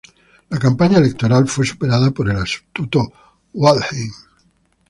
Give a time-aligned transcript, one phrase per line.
[0.49, 3.13] La campaña electoral fue superada por el astuto
[3.53, 4.11] Waldheim.